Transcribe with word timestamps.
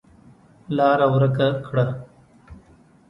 لاره 0.75 1.07
ورکه 1.13 1.47
کړه. 1.65 1.85